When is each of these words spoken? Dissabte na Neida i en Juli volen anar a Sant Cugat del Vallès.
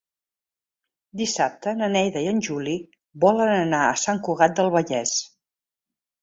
Dissabte 1.19 1.73
na 1.81 1.89
Neida 1.95 2.23
i 2.23 2.29
en 2.31 2.39
Juli 2.47 2.73
volen 3.27 3.53
anar 3.59 3.83
a 3.89 3.93
Sant 4.05 4.23
Cugat 4.29 4.57
del 4.63 4.73
Vallès. 4.79 5.15